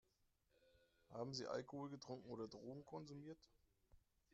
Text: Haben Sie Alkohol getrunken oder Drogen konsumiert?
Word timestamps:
Haben 1.11 1.35
Sie 1.35 1.45
Alkohol 1.45 1.91
getrunken 1.91 2.31
oder 2.31 2.47
Drogen 2.47 2.83
konsumiert? 2.87 3.51